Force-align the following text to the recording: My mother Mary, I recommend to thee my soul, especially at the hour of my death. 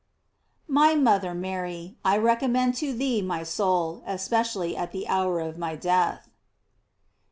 My 0.67 0.95
mother 0.95 1.35
Mary, 1.35 1.95
I 2.03 2.17
recommend 2.17 2.73
to 2.77 2.91
thee 2.91 3.21
my 3.21 3.43
soul, 3.43 4.01
especially 4.07 4.75
at 4.75 4.91
the 4.93 5.07
hour 5.07 5.39
of 5.39 5.59
my 5.59 5.75
death. 5.75 6.27